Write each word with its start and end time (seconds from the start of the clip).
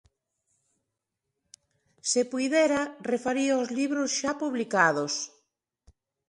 Se 2.09 2.21
puidera, 2.31 2.81
refaría 3.11 3.53
os 3.61 3.69
libros 3.79 4.09
xa 4.19 4.31
publicados. 4.41 5.13